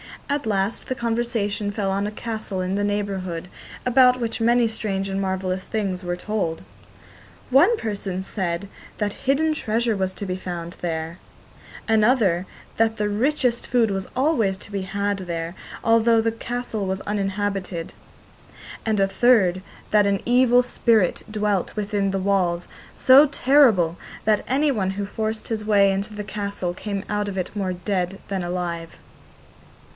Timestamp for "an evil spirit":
20.07-21.23